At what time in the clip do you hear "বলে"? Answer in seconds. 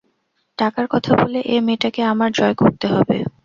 1.19-1.39